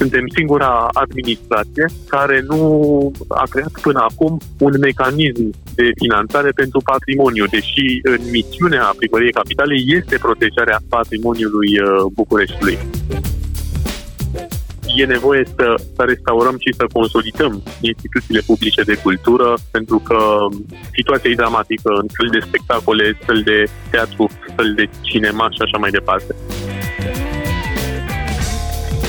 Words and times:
Suntem 0.00 0.24
singura 0.34 0.88
administrație 0.92 1.84
care 2.08 2.44
nu 2.48 2.60
a 3.28 3.44
creat 3.50 3.74
până 3.82 4.00
acum 4.10 4.38
un 4.58 4.74
mecanism 4.80 5.50
de 5.74 5.86
finanțare 5.96 6.50
pentru 6.50 6.80
patrimoniu, 6.92 7.44
deși 7.46 7.86
în 8.02 8.20
misiunea 8.30 8.94
Primăriei 8.96 9.38
Capitalei 9.40 9.84
este 9.86 10.16
protejarea 10.18 10.78
patrimoniului 10.88 11.70
uh, 11.80 11.86
Bucureștiului 12.14 12.78
e 14.96 15.04
nevoie 15.04 15.42
să, 15.56 15.74
să 15.96 16.02
restaurăm 16.02 16.56
și 16.58 16.74
să 16.74 16.84
consolidăm 16.92 17.62
instituțiile 17.80 18.40
publice 18.46 18.82
de 18.82 18.94
cultură, 18.94 19.54
pentru 19.70 19.98
că 19.98 20.18
situația 20.92 21.30
e 21.30 21.34
dramatică 21.34 21.90
în 22.02 22.08
fel 22.16 22.28
de 22.30 22.46
spectacole, 22.46 23.18
fel 23.26 23.40
de 23.44 23.64
teatru, 23.90 24.30
fel 24.56 24.72
de 24.74 24.88
cinema 25.00 25.50
și 25.50 25.60
așa 25.62 25.78
mai 25.78 25.90
departe. 25.90 26.34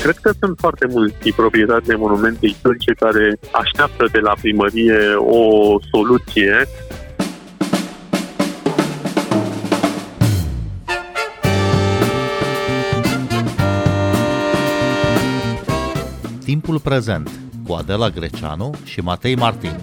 Cred 0.02 0.16
că 0.16 0.32
sunt 0.40 0.58
foarte 0.58 0.86
mulți 0.90 1.30
proprietari 1.30 1.86
de 1.86 1.94
monumente 1.94 2.46
istorice 2.46 2.92
care 2.92 3.38
așteaptă 3.52 4.08
de 4.12 4.18
la 4.18 4.34
primărie 4.40 5.14
o 5.16 5.76
soluție 5.90 6.68
Timpul 16.44 16.80
prezent 16.80 17.30
cu 17.66 17.72
Adela 17.72 18.08
Greceanu 18.08 18.70
și 18.84 19.00
Matei 19.00 19.36
Martin. 19.36 19.76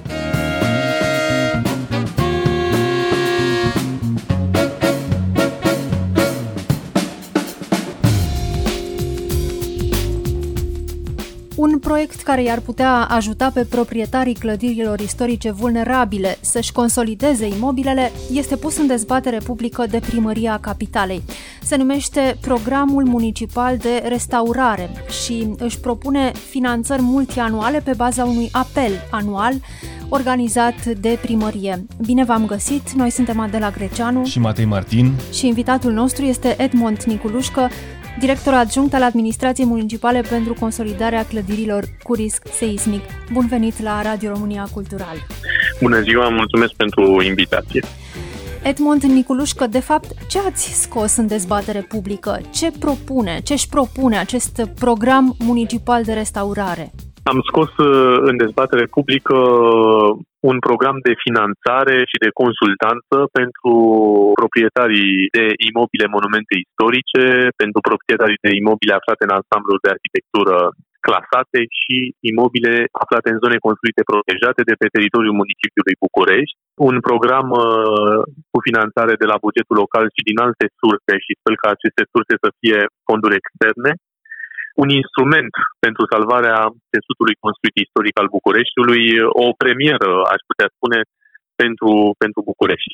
Proiect 12.00 12.24
care 12.24 12.44
i-ar 12.44 12.60
putea 12.60 13.08
ajuta 13.10 13.52
pe 13.54 13.66
proprietarii 13.66 14.34
clădirilor 14.34 15.00
istorice 15.00 15.52
vulnerabile 15.52 16.38
să-și 16.42 16.72
consolideze 16.72 17.48
imobilele 17.48 18.12
este 18.32 18.56
pus 18.56 18.78
în 18.78 18.88
dezbatere 18.88 19.38
publică 19.38 19.86
de 19.90 20.00
Primăria 20.00 20.58
Capitalei. 20.62 21.24
Se 21.64 21.76
numește 21.76 22.38
Programul 22.42 23.06
Municipal 23.06 23.78
de 23.78 24.04
Restaurare 24.08 24.90
și 25.24 25.48
își 25.58 25.80
propune 25.80 26.32
finanțări 26.50 27.02
multianuale 27.02 27.80
pe 27.80 27.94
baza 27.96 28.24
unui 28.24 28.50
apel 28.52 28.92
anual 29.12 29.54
organizat 30.10 30.86
de 30.86 31.18
primărie. 31.22 31.86
Bine 32.06 32.24
v-am 32.24 32.46
găsit! 32.46 32.92
Noi 32.92 33.10
suntem 33.10 33.40
Adela 33.40 33.70
Greceanu 33.70 34.26
și 34.26 34.40
Matei 34.40 34.66
Martin 34.66 35.12
și 35.34 35.48
invitatul 35.48 35.92
nostru 35.92 36.26
este 36.26 36.56
Edmond 36.58 37.04
Niculușcă, 37.04 37.70
director 38.20 38.54
adjunct 38.54 38.94
al 38.94 39.04
Administrației 39.04 39.68
Municipale 39.68 40.22
pentru 40.30 40.54
consolidarea 40.60 41.26
clădirilor 41.26 41.84
cu 42.04 42.14
risc 42.14 42.48
seismic. 42.48 43.02
Bun 43.34 43.48
venit 43.48 43.82
la 43.82 44.02
Radio 44.02 44.30
România 44.30 44.68
Cultural! 44.74 45.16
Bună 45.82 46.02
ziua, 46.02 46.30
mulțumesc 46.30 46.74
pentru 46.74 47.22
invitație! 47.22 47.84
Edmond 48.64 49.04
Niculușcă, 49.04 49.68
de 49.68 49.80
fapt, 49.80 50.08
ce 50.28 50.40
ați 50.40 50.82
scos 50.82 51.16
în 51.16 51.28
dezbatere 51.28 51.82
publică? 51.82 52.42
Ce 52.54 52.72
propune, 52.80 53.40
ce 53.44 53.54
își 53.54 53.70
propune 53.70 54.18
acest 54.18 54.62
program 54.80 55.36
municipal 55.40 56.04
de 56.04 56.14
restaurare? 56.14 56.92
Am 57.24 57.42
scos 57.48 57.78
uh, 57.78 58.18
în 58.22 58.38
dezbatere 58.38 58.86
publică 58.86 59.36
un 60.52 60.58
program 60.68 60.98
de 61.08 61.14
finanțare 61.26 61.98
și 62.12 62.18
de 62.26 62.32
consultanță 62.42 63.16
pentru 63.40 63.76
proprietarii 64.42 65.14
de 65.38 65.46
imobile 65.70 66.08
monumente 66.16 66.54
istorice, 66.66 67.26
pentru 67.62 67.80
proprietarii 67.90 68.44
de 68.46 68.52
imobile 68.62 68.94
aflate 69.00 69.24
în 69.26 69.34
ansambluri 69.40 69.84
de 69.84 69.94
arhitectură 69.96 70.58
clasate 71.08 71.60
și 71.80 71.96
imobile 72.32 72.74
aflate 73.04 73.28
în 73.32 73.42
zone 73.44 73.58
construite 73.68 74.02
protejate 74.12 74.62
de 74.70 74.76
pe 74.82 74.88
teritoriul 74.96 75.40
municipiului 75.42 76.00
București. 76.06 76.58
Un 76.90 76.98
program 77.10 77.48
uh, 77.56 78.20
cu 78.52 78.60
finanțare 78.68 79.14
de 79.22 79.28
la 79.32 79.38
bugetul 79.46 79.78
local 79.84 80.06
și 80.16 80.22
din 80.30 80.38
alte 80.46 80.66
surse 80.80 81.14
și 81.26 81.38
sper 81.40 81.54
ca 81.62 81.68
aceste 81.72 82.04
surse 82.14 82.34
să 82.44 82.50
fie 82.60 82.80
fonduri 83.08 83.40
externe 83.42 83.92
un 84.82 84.90
instrument 85.02 85.54
pentru 85.86 86.04
salvarea 86.14 86.58
țesutului 86.94 87.36
construit 87.46 87.76
istoric 87.86 88.16
al 88.22 88.30
Bucureștiului, 88.36 89.04
o 89.44 89.46
premieră, 89.62 90.12
aș 90.34 90.42
putea 90.50 90.70
spune, 90.76 91.00
pentru, 91.62 91.92
pentru 92.24 92.40
București. 92.52 92.94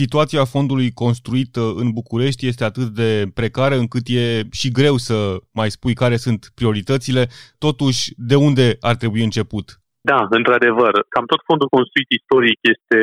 Situația 0.00 0.44
fondului 0.54 0.90
construit 1.04 1.52
uh, 1.56 1.64
în 1.82 1.88
București 2.00 2.46
este 2.50 2.64
atât 2.64 2.88
de 3.02 3.10
precară 3.38 3.76
încât 3.82 4.04
e 4.22 4.24
și 4.60 4.68
greu 4.78 4.96
să 5.08 5.16
mai 5.60 5.70
spui 5.76 5.94
care 6.02 6.16
sunt 6.26 6.40
prioritățile. 6.58 7.22
Totuși, 7.66 8.02
de 8.30 8.36
unde 8.48 8.66
ar 8.90 8.96
trebui 9.02 9.22
început? 9.28 9.66
Da, 10.10 10.18
într-adevăr. 10.38 10.92
Cam 11.14 11.26
tot 11.32 11.42
fondul 11.48 11.74
construit 11.76 12.08
istoric 12.18 12.58
este 12.74 13.00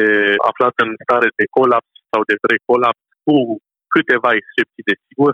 aflat 0.52 0.74
în 0.84 0.90
stare 1.04 1.30
de 1.40 1.46
colaps 1.58 1.92
sau 2.12 2.22
de 2.30 2.36
precolaps, 2.46 3.04
cu 3.26 3.36
câteva 3.96 4.30
excepții, 4.40 4.88
desigur. 4.92 5.34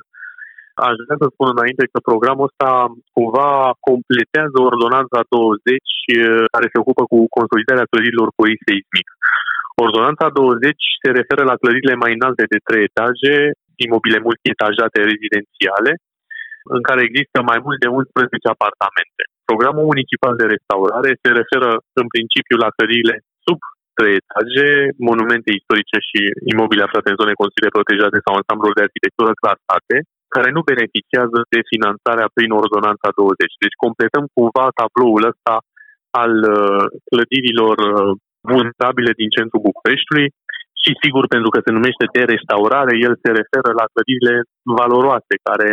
Aș 0.88 0.96
vrea 1.06 1.18
să 1.24 1.28
spun 1.30 1.48
înainte 1.56 1.86
că 1.92 2.00
programul 2.10 2.48
ăsta 2.50 2.70
cumva 3.16 3.50
completează 3.90 4.58
ordonanța 4.70 5.20
20 5.30 6.52
care 6.54 6.68
se 6.72 6.82
ocupă 6.84 7.04
cu 7.12 7.18
consolidarea 7.38 7.90
clădirilor 7.92 8.30
cu 8.36 8.42
risc 8.50 8.64
seismic. 8.70 9.08
Ordonanța 9.86 10.28
20 10.30 10.76
se 11.02 11.10
referă 11.20 11.44
la 11.52 11.60
clădirile 11.62 11.96
mai 12.04 12.12
înalte 12.18 12.44
de 12.54 12.60
3 12.68 12.88
etaje, 12.90 13.36
imobile 13.86 14.20
multietajate 14.28 15.00
rezidențiale, 15.12 15.92
în 16.76 16.82
care 16.88 17.02
există 17.04 17.38
mai 17.50 17.60
mult 17.66 17.78
de 17.84 17.90
11 18.02 18.48
apartamente. 18.56 19.22
Programul 19.50 19.86
municipal 19.92 20.34
de 20.42 20.52
restaurare 20.56 21.12
se 21.24 21.30
referă 21.40 21.70
în 22.02 22.08
principiu 22.14 22.56
la 22.64 22.74
clădirile 22.76 23.16
sub 23.46 23.60
3 24.00 24.20
etaje, 24.22 24.68
monumente 25.10 25.50
istorice 25.60 25.98
și 26.10 26.20
imobile 26.54 26.86
aflate 26.86 27.10
în 27.12 27.20
zone 27.22 27.42
considerate 27.42 27.76
protejate 27.78 28.20
sau 28.26 28.34
ansambluri 28.36 28.78
de 28.78 28.86
arhitectură 28.88 29.32
clasate, 29.42 29.96
care 30.36 30.50
nu 30.56 30.62
beneficiază 30.72 31.40
de 31.54 31.60
finanțarea 31.72 32.28
prin 32.38 32.52
ordonanța 32.62 33.10
20. 33.16 33.64
Deci 33.64 33.82
completăm 33.86 34.26
cumva 34.36 34.66
tabloul 34.80 35.24
ăsta 35.32 35.56
al 36.24 36.34
uh, 36.56 36.86
clădirilor 37.10 37.78
uh, 37.92 38.12
vulnerabile 38.52 39.12
din 39.22 39.30
centrul 39.36 39.66
Bucureștiului 39.70 40.28
și 40.84 40.92
sigur 41.04 41.24
pentru 41.34 41.50
că 41.54 41.60
se 41.62 41.76
numește 41.78 42.06
de 42.16 42.24
restaurare, 42.34 42.94
el 43.08 43.14
se 43.24 43.30
referă 43.40 43.70
la 43.80 43.86
clădirile 43.94 44.36
valoroase 44.80 45.36
care 45.48 45.72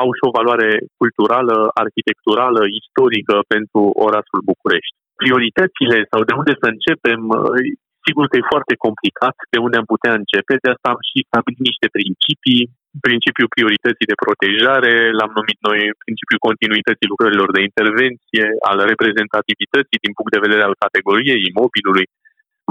au 0.00 0.08
și 0.16 0.22
o 0.28 0.34
valoare 0.38 0.70
culturală, 1.00 1.56
arhitecturală, 1.82 2.60
istorică 2.80 3.36
pentru 3.54 3.82
orașul 4.06 4.40
București. 4.50 4.96
Prioritățile 5.20 5.98
sau 6.10 6.20
de 6.28 6.34
unde 6.40 6.54
să 6.62 6.66
începem, 6.74 7.20
uh, 7.40 7.58
sigur 8.06 8.24
că 8.28 8.36
e 8.36 8.52
foarte 8.54 8.74
complicat 8.86 9.36
de 9.52 9.58
unde 9.66 9.76
am 9.78 9.88
putea 9.94 10.12
începe, 10.20 10.54
de 10.62 10.68
asta 10.74 10.88
am 10.90 11.00
și 11.10 11.28
stabilit 11.28 11.60
niște 11.70 11.86
principii 11.96 12.62
principiul 13.06 13.52
priorității 13.54 14.10
de 14.10 14.20
protejare, 14.24 14.94
l-am 15.18 15.32
numit 15.38 15.58
noi 15.68 15.80
principiul 16.04 16.46
continuității 16.48 17.12
lucrărilor 17.12 17.48
de 17.56 17.66
intervenție, 17.68 18.44
al 18.70 18.78
reprezentativității 18.92 20.02
din 20.04 20.12
punct 20.16 20.32
de 20.32 20.44
vedere 20.46 20.62
al 20.66 20.80
categoriei 20.84 21.46
imobilului, 21.50 22.06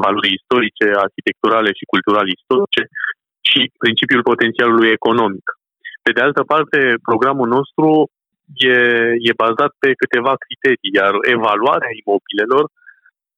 valorii 0.03 0.37
istorice, 0.39 0.85
arhitecturale 1.05 1.69
și 1.79 1.91
culturale 1.93 2.29
istorice 2.37 2.83
și 3.49 3.59
principiul 3.83 4.27
potențialului 4.31 4.89
economic. 4.97 5.45
Pe 6.05 6.11
de 6.15 6.21
altă 6.27 6.41
parte, 6.51 6.79
programul 7.09 7.47
nostru 7.57 7.87
e, 8.73 8.77
e 9.29 9.41
bazat 9.43 9.71
pe 9.83 9.89
câteva 10.01 10.33
criterii, 10.43 10.95
iar 10.99 11.13
evaluarea 11.35 11.91
imobilelor 12.01 12.65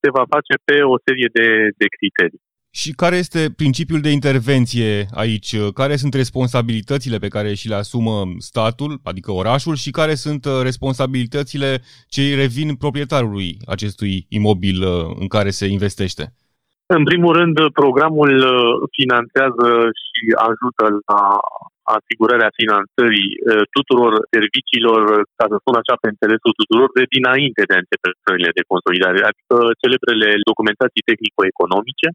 se 0.05 0.15
va 0.17 0.25
face 0.35 0.53
pe 0.67 0.75
o 0.93 0.95
serie 1.05 1.29
de, 1.37 1.47
de 1.81 1.87
criterii. 1.95 2.41
Și 2.81 2.91
care 2.91 3.15
este 3.15 3.41
principiul 3.55 4.01
de 4.01 4.09
intervenție 4.09 5.05
aici? 5.13 5.55
Care 5.73 5.95
sunt 5.95 6.13
responsabilitățile 6.13 7.17
pe 7.17 7.27
care 7.27 7.53
și 7.53 7.67
le 7.67 7.75
asumă 7.75 8.23
statul, 8.37 8.99
adică 9.03 9.31
orașul, 9.31 9.75
și 9.75 9.91
care 9.91 10.15
sunt 10.15 10.45
uh, 10.45 10.59
responsabilitățile 10.61 11.81
ce 12.07 12.21
îi 12.21 12.35
revin 12.35 12.75
proprietarului 12.75 13.57
acestui 13.65 14.25
imobil 14.29 14.83
uh, 14.83 15.15
în 15.19 15.27
care 15.27 15.49
se 15.49 15.65
investește? 15.65 16.33
În 16.97 17.03
primul 17.09 17.33
rând, 17.39 17.55
programul 17.81 18.33
uh, 18.43 18.73
finanțează 18.97 19.67
și 20.03 20.23
ajută 20.49 20.85
la 21.09 21.23
asigurarea 21.97 22.57
finanțării 22.61 23.29
tuturor 23.75 24.11
serviciilor, 24.33 24.99
ca 25.37 25.45
să 25.51 25.55
spun 25.57 25.75
așa, 25.81 25.95
pe 26.01 26.11
înțelesul 26.13 26.53
tuturor, 26.61 26.87
de 26.97 27.05
dinainte 27.15 27.61
de 27.69 27.73
a 27.75 27.83
începe 27.83 28.09
de 28.59 28.69
consolidare, 28.71 29.19
adică 29.29 29.55
celebrele 29.81 30.29
documentații 30.49 31.07
tehnico-economice, 31.09 32.07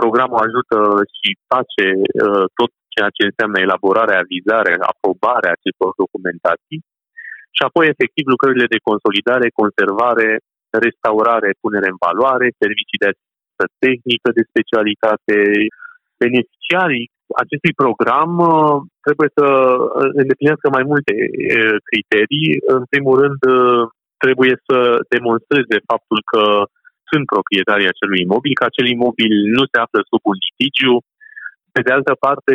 Programul 0.00 0.38
ajută 0.46 0.78
și 1.16 1.28
face 1.52 1.86
uh, 1.98 2.44
tot 2.58 2.70
ceea 2.94 3.10
ce 3.16 3.22
înseamnă 3.26 3.58
elaborarea, 3.60 4.22
avizarea, 4.24 4.76
aprobarea 4.92 5.54
acestor 5.54 5.90
documentații. 6.04 6.78
Și 7.56 7.62
apoi 7.68 7.84
efectiv 7.92 8.24
lucrările 8.34 8.66
de 8.74 8.84
consolidare, 8.88 9.58
conservare, 9.60 10.28
restaurare, 10.86 11.50
punere 11.62 11.88
în 11.92 11.98
valoare, 12.06 12.46
servicii 12.62 13.02
de 13.04 13.10
asistență 13.62 13.80
tehnică 13.84 14.28
de 14.36 14.42
specialitate, 14.52 15.36
beneficiarii 16.24 17.06
acestui 17.44 17.74
program 17.82 18.30
uh, 18.38 18.76
trebuie 19.06 19.30
să 19.38 19.46
îndeplinească 20.20 20.66
mai 20.76 20.84
multe 20.90 21.12
uh, 21.18 21.76
criterii. 21.88 22.48
În 22.76 22.82
primul 22.92 23.14
rând, 23.22 23.40
uh, 23.56 23.82
trebuie 24.22 24.54
să 24.66 24.78
demonstreze 25.14 25.76
faptul 25.90 26.18
că 26.32 26.44
sunt 27.10 27.24
proprietarii 27.34 27.92
acelui 27.92 28.20
imobil, 28.26 28.52
că 28.56 28.64
acel 28.66 28.86
imobil 28.96 29.32
nu 29.56 29.62
se 29.70 29.76
află 29.84 30.00
sub 30.10 30.22
un 30.30 30.36
litigiu. 30.44 30.94
Pe 31.74 31.80
de 31.86 31.92
altă 31.96 32.14
parte, 32.24 32.52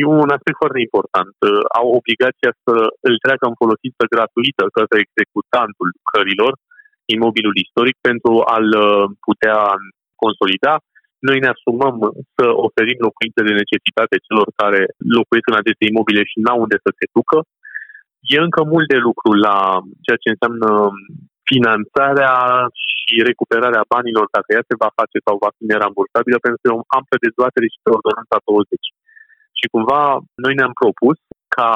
e 0.00 0.04
un 0.24 0.30
aspect 0.36 0.58
foarte 0.62 0.80
important. 0.86 1.36
Au 1.78 1.86
obligația 2.00 2.50
să 2.64 2.74
îl 3.08 3.14
treacă 3.24 3.44
în 3.48 3.56
folosință 3.62 4.02
gratuită 4.14 4.64
către 4.78 4.98
executantul 5.06 5.88
lucrărilor, 5.96 6.52
imobilul 7.16 7.56
istoric, 7.64 7.96
pentru 8.08 8.32
a-l 8.54 8.68
putea 9.28 9.58
consolida 10.26 10.74
noi 11.28 11.38
ne 11.44 11.50
asumăm 11.54 11.96
să 12.36 12.44
oferim 12.66 12.98
locuințe 13.08 13.40
de 13.48 13.58
necesitate 13.62 14.24
celor 14.26 14.46
care 14.60 14.80
locuiesc 15.18 15.48
în 15.50 15.60
aceste 15.60 15.84
imobile 15.90 16.22
și 16.30 16.42
n-au 16.44 16.58
unde 16.64 16.78
să 16.84 16.90
se 16.98 17.06
ducă. 17.16 17.38
E 18.34 18.46
încă 18.46 18.60
mult 18.72 18.86
de 18.94 18.98
lucru 19.08 19.30
la 19.46 19.56
ceea 20.04 20.22
ce 20.22 20.28
înseamnă 20.32 20.70
finanțarea 21.50 22.34
și 22.90 23.14
recuperarea 23.30 23.88
banilor, 23.94 24.26
dacă 24.36 24.48
ea 24.52 24.64
se 24.70 24.80
va 24.82 24.90
face 25.00 25.16
sau 25.26 25.34
va 25.44 25.50
fi 25.56 25.64
nerambursabilă, 25.72 26.38
pentru 26.44 26.58
că 26.62 26.68
am 26.96 27.04
pe 27.10 27.16
dezbatere 27.26 27.66
și 27.72 27.82
pe 27.84 27.94
ordonanța 27.96 28.38
20. 28.44 28.84
Și 29.58 29.66
cumva 29.74 30.02
noi 30.44 30.54
ne-am 30.56 30.74
propus 30.82 31.18
ca 31.56 31.70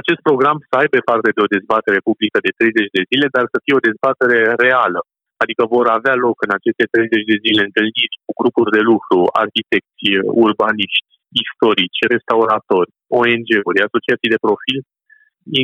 acest 0.00 0.20
program 0.28 0.56
să 0.68 0.74
aibă 0.80 0.96
parte 1.10 1.30
de 1.36 1.44
o 1.44 1.52
dezbatere 1.56 1.98
publică 2.08 2.38
de 2.46 2.52
30 2.58 2.96
de 2.96 3.02
zile, 3.10 3.26
dar 3.34 3.44
să 3.52 3.58
fie 3.64 3.78
o 3.78 3.86
dezbatere 3.88 4.38
reală, 4.64 5.00
Adică 5.44 5.62
vor 5.76 5.86
avea 5.98 6.16
loc 6.26 6.36
în 6.46 6.52
aceste 6.58 6.84
30 6.94 7.30
de 7.30 7.36
zile 7.44 7.62
întâlniri 7.68 8.16
cu 8.26 8.32
grupuri 8.40 8.74
de 8.76 8.82
lucru, 8.90 9.18
arhitecți, 9.42 10.06
urbaniști, 10.44 11.10
istorici, 11.42 12.10
restauratori, 12.14 12.90
ONG-uri, 13.20 13.84
asociații 13.86 14.32
de 14.34 14.44
profil, 14.46 14.78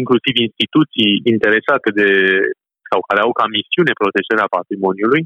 inclusiv 0.00 0.34
instituții 0.48 1.12
interesate 1.34 1.88
de 2.00 2.08
sau 2.90 3.00
care 3.08 3.20
au 3.26 3.32
ca 3.38 3.46
misiune 3.56 3.92
protejarea 4.00 4.54
patrimoniului, 4.56 5.22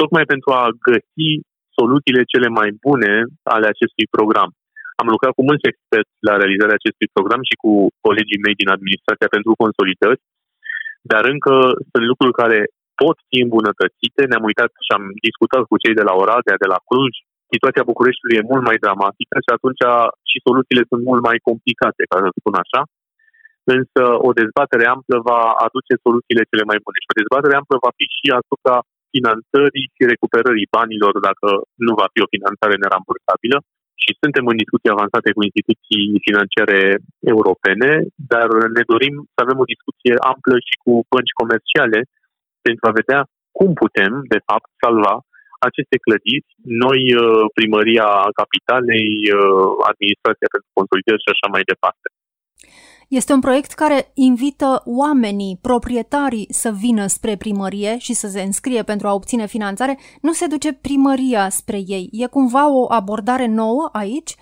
tocmai 0.00 0.24
pentru 0.32 0.48
a 0.60 0.62
găsi 0.88 1.28
soluțiile 1.78 2.22
cele 2.32 2.48
mai 2.58 2.68
bune 2.84 3.12
ale 3.54 3.66
acestui 3.70 4.06
program. 4.16 4.50
Am 5.00 5.08
lucrat 5.14 5.32
cu 5.34 5.42
mulți 5.48 5.68
experți 5.70 6.14
la 6.28 6.34
realizarea 6.40 6.78
acestui 6.78 7.08
program 7.16 7.42
și 7.48 7.54
cu 7.62 7.70
colegii 8.06 8.42
mei 8.44 8.56
din 8.60 8.70
administrația 8.76 9.28
pentru 9.36 9.52
consolidări, 9.62 10.20
dar 11.10 11.22
încă 11.34 11.54
sunt 11.90 12.04
lucruri 12.10 12.38
care 12.42 12.58
pot 13.02 13.16
fi 13.28 13.38
îmbunătățite. 13.46 14.20
Ne-am 14.30 14.48
uitat 14.50 14.70
și 14.86 14.90
am 14.98 15.04
discutat 15.28 15.62
cu 15.70 15.76
cei 15.82 15.98
de 15.98 16.04
la 16.08 16.14
Oradea, 16.22 16.62
de 16.64 16.68
la 16.72 16.80
Cluj. 16.88 17.14
Situația 17.54 17.88
Bucureștiului 17.92 18.38
e 18.38 18.50
mult 18.52 18.64
mai 18.68 18.78
dramatică 18.84 19.36
și 19.44 19.50
atunci 19.56 19.82
și 20.30 20.44
soluțiile 20.46 20.84
sunt 20.90 21.02
mult 21.08 21.22
mai 21.28 21.38
complicate, 21.48 22.02
ca 22.10 22.16
să 22.22 22.28
spun 22.38 22.56
așa. 22.62 22.80
Însă 23.76 24.02
o 24.28 24.30
dezbatere 24.40 24.84
amplă 24.94 25.16
va 25.30 25.40
aduce 25.66 25.94
soluțiile 26.04 26.44
cele 26.50 26.64
mai 26.70 26.78
bune. 26.84 26.98
Și 27.00 27.12
o 27.12 27.18
dezbatere 27.20 27.54
amplă 27.60 27.76
va 27.86 27.92
fi 27.98 28.06
și 28.16 28.26
asupra 28.40 28.76
finanțării 29.14 29.86
și 29.94 30.02
recuperării 30.12 30.72
banilor 30.76 31.14
dacă 31.28 31.48
nu 31.86 31.92
va 32.00 32.06
fi 32.12 32.18
o 32.24 32.32
finanțare 32.34 32.76
nerambursabilă. 32.82 33.58
Și 34.02 34.10
suntem 34.22 34.44
în 34.50 34.60
discuții 34.62 34.94
avansate 34.94 35.30
cu 35.36 35.42
instituții 35.48 36.04
financiare 36.26 36.80
europene, 37.34 37.90
dar 38.32 38.48
ne 38.76 38.84
dorim 38.92 39.14
să 39.34 39.38
avem 39.40 39.58
o 39.62 39.70
discuție 39.74 40.14
amplă 40.32 40.54
și 40.66 40.74
cu 40.82 40.92
bănci 41.12 41.38
comerciale 41.40 41.98
pentru 42.66 42.84
a 42.88 42.96
vedea 43.00 43.20
cum 43.58 43.70
putem, 43.82 44.12
de 44.34 44.40
fapt, 44.48 44.68
salva 44.82 45.14
aceste 45.68 45.96
clădiri, 46.04 46.50
noi, 46.84 47.00
uh, 47.14 47.44
primăria 47.58 48.08
capitalei, 48.40 49.10
uh, 49.36 49.68
administrația 49.90 50.48
pentru 50.54 50.70
consolidări 50.78 51.24
și 51.24 51.32
așa 51.34 51.48
mai 51.54 51.62
departe. 51.72 52.06
Este 53.08 53.32
un 53.32 53.40
proiect 53.40 53.72
care 53.72 54.10
invită 54.14 54.82
oamenii, 54.84 55.58
proprietarii 55.62 56.46
să 56.48 56.70
vină 56.70 57.06
spre 57.06 57.36
primărie 57.36 57.98
și 57.98 58.12
să 58.12 58.26
se 58.28 58.40
înscrie 58.40 58.82
pentru 58.82 59.06
a 59.06 59.14
obține 59.14 59.46
finanțare. 59.46 59.98
Nu 60.20 60.32
se 60.32 60.46
duce 60.46 60.72
primăria 60.72 61.48
spre 61.48 61.78
ei. 61.86 62.08
E 62.12 62.26
cumva 62.26 62.70
o 62.70 62.92
abordare 62.92 63.46
nouă 63.46 63.88
aici? 63.92 64.34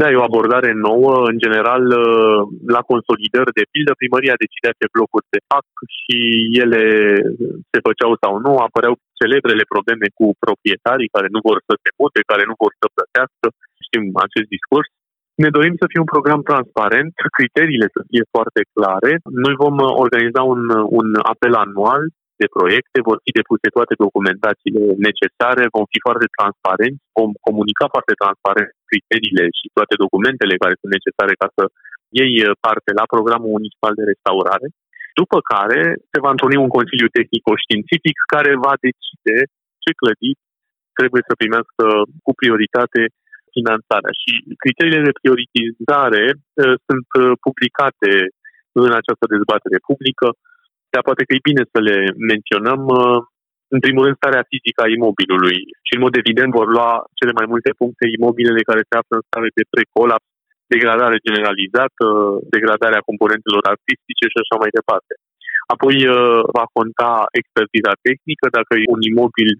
Da, 0.00 0.06
e 0.10 0.22
o 0.22 0.28
abordare 0.30 0.72
nouă. 0.88 1.12
În 1.30 1.36
general, 1.44 1.84
uh, 2.04 2.40
la 2.76 2.82
consolidări, 2.90 3.56
de 3.58 3.64
pildă, 3.72 3.92
primăria 4.02 4.42
decidea 4.44 4.76
ce 4.78 4.92
blocuri 4.94 5.30
se 5.32 5.40
fac 5.50 5.66
și 5.98 6.18
ele 6.62 6.82
se 7.72 7.78
făceau 7.86 8.12
sau 8.22 8.32
nu. 8.44 8.52
Apăreau 8.66 8.94
celebrele 9.20 9.64
probleme 9.74 10.06
cu 10.18 10.26
proprietarii 10.44 11.14
care 11.16 11.28
nu 11.34 11.40
vor 11.48 11.58
să 11.68 11.74
se 11.82 11.90
mute, 12.00 12.20
care 12.30 12.44
nu 12.50 12.54
vor 12.62 12.72
să 12.80 12.86
plătească. 12.96 13.46
Știm 13.86 14.04
acest 14.26 14.48
discurs. 14.56 14.88
Ne 15.42 15.50
dorim 15.56 15.74
să 15.80 15.86
fie 15.90 16.04
un 16.04 16.12
program 16.14 16.40
transparent, 16.50 17.12
criteriile 17.36 17.88
să 17.96 18.00
fie 18.10 18.24
foarte 18.34 18.60
clare. 18.74 19.12
Noi 19.44 19.54
vom 19.62 19.76
organiza 20.04 20.42
un, 20.54 20.62
un 21.00 21.08
apel 21.32 21.54
anual 21.64 22.02
de 22.40 22.46
proiecte, 22.56 22.98
vor 23.08 23.18
fi 23.24 23.30
depuse 23.40 23.68
toate 23.76 23.94
documentațiile 24.04 24.82
necesare, 25.08 25.74
vom 25.76 25.86
fi 25.92 25.98
foarte 26.06 26.26
transparenți, 26.36 27.02
vom 27.18 27.30
comunica 27.46 27.86
foarte 27.94 28.14
transparent 28.22 28.70
criteriile 28.90 29.44
și 29.58 29.66
toate 29.76 29.94
documentele 30.04 30.60
care 30.62 30.74
sunt 30.80 30.90
necesare 30.96 31.34
ca 31.42 31.48
să 31.56 31.64
iei 32.20 32.34
parte 32.66 32.90
la 33.00 33.10
programul 33.14 33.54
municipal 33.56 33.92
de 33.98 34.08
restaurare, 34.12 34.68
după 35.20 35.38
care 35.52 35.80
se 36.12 36.18
va 36.24 36.30
întâlni 36.34 36.64
un 36.64 36.72
Consiliu 36.78 37.08
Tehnico-Științific 37.16 38.16
care 38.34 38.52
va 38.66 38.74
decide 38.86 39.36
ce 39.84 39.90
clădiri 40.00 40.42
trebuie 40.98 41.22
să 41.28 41.40
primească 41.40 41.84
cu 42.24 42.32
prioritate 42.40 43.02
finanțarea. 43.56 44.12
Și 44.22 44.32
criteriile 44.62 45.02
de 45.08 45.18
prioritizare 45.20 46.24
uh, 46.34 46.74
sunt 46.86 47.08
uh, 47.14 47.34
publicate 47.46 48.12
în 48.84 48.92
această 49.00 49.24
dezbatere 49.34 49.78
publică 49.88 50.26
dar 50.94 51.02
poate 51.08 51.22
că 51.24 51.32
e 51.34 51.48
bine 51.50 51.62
să 51.72 51.78
le 51.88 51.96
menționăm. 52.32 52.80
Uh, 53.00 53.18
în 53.74 53.80
primul 53.84 54.04
rând, 54.04 54.18
starea 54.20 54.48
fizică 54.52 54.80
a 54.82 54.92
imobilului 54.98 55.58
și, 55.86 55.92
în 55.96 56.04
mod 56.04 56.14
evident, 56.22 56.50
vor 56.58 56.68
lua 56.76 56.90
cele 57.18 57.32
mai 57.38 57.46
multe 57.52 57.70
puncte 57.80 58.04
imobilele 58.18 58.68
care 58.70 58.82
se 58.88 58.94
află 59.00 59.14
în 59.18 59.26
stare 59.28 59.48
de 59.58 59.64
precolaps, 59.74 60.28
degradare 60.74 61.16
generalizată, 61.26 62.04
degradarea 62.54 63.06
componentelor 63.08 63.62
artistice 63.74 64.24
și 64.32 64.40
așa 64.40 64.56
mai 64.62 64.70
departe. 64.78 65.12
Apoi 65.74 65.96
uh, 66.06 66.40
va 66.56 66.64
conta 66.76 67.12
expertiza 67.40 67.92
tehnică, 68.06 68.46
dacă 68.56 68.72
e 68.74 68.94
un 68.96 69.02
imobil 69.12 69.50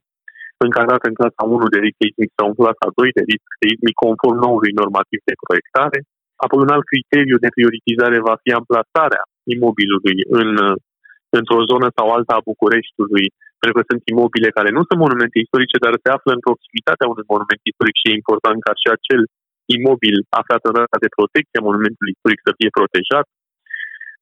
încadrat 0.66 1.02
în 1.08 1.14
clasa 1.18 1.42
1 1.44 1.66
de 1.74 1.78
risc 1.84 1.98
seismic 2.02 2.30
sau 2.38 2.46
în 2.48 2.56
clasa 2.60 2.86
2 2.98 3.18
de 3.18 3.24
risc 3.30 3.48
seismic 3.62 3.96
conform 4.04 4.36
noului 4.44 4.72
normativ 4.80 5.20
de 5.28 5.40
proiectare. 5.44 5.98
Apoi 6.44 6.60
un 6.64 6.72
alt 6.74 6.86
criteriu 6.92 7.36
de 7.44 7.54
prioritizare 7.56 8.18
va 8.28 8.36
fi 8.42 8.50
amplasarea 8.60 9.24
imobilului 9.56 10.16
în 10.40 10.50
într-o 11.40 11.66
zonă 11.70 11.86
sau 11.96 12.06
alta 12.16 12.34
a 12.36 12.46
Bucureștiului, 12.50 13.26
pentru 13.60 13.76
că 13.76 13.82
sunt 13.90 14.02
imobile 14.12 14.50
care 14.58 14.70
nu 14.76 14.82
sunt 14.88 14.98
monumente 15.04 15.36
istorice, 15.44 15.76
dar 15.84 15.94
se 16.04 16.10
află 16.16 16.30
în 16.34 16.42
proximitatea 16.46 17.10
unui 17.12 17.26
monument 17.32 17.62
istoric 17.70 17.96
și 17.98 18.08
e 18.08 18.20
important 18.20 18.58
ca 18.66 18.72
și 18.80 18.86
acel 18.96 19.20
imobil 19.78 20.16
aflat 20.40 20.62
în 20.68 20.74
rata 20.80 20.98
de 21.04 21.14
protecție 21.16 21.58
a 21.60 21.66
monumentului 21.68 22.14
istoric 22.14 22.40
să 22.46 22.52
fie 22.58 22.70
protejat, 22.78 23.26